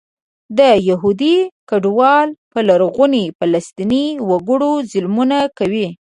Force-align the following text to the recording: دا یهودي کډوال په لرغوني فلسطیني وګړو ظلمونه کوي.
دا 0.57 0.69
یهودي 0.89 1.35
کډوال 1.69 2.29
په 2.51 2.59
لرغوني 2.67 3.25
فلسطیني 3.37 4.05
وګړو 4.29 4.73
ظلمونه 4.91 5.37
کوي. 5.57 5.87